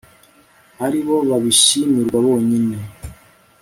ari 0.85 0.99
bo 1.05 1.17
babishimirwa 1.29 2.17
bonyine 2.25 2.77